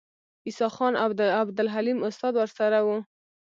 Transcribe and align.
عیسی 0.45 0.67
خان 0.75 0.93
او 1.01 1.09
عبدالحلیم 1.43 1.99
استاد 2.09 2.33
ورسره 2.37 2.79
وو. 2.85 2.97